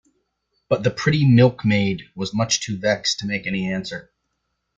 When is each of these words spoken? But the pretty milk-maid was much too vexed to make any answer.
But 0.67 0.81
the 0.81 0.89
pretty 0.89 1.29
milk-maid 1.29 2.09
was 2.15 2.33
much 2.33 2.59
too 2.61 2.75
vexed 2.75 3.19
to 3.19 3.27
make 3.27 3.45
any 3.45 3.71
answer. 3.71 4.09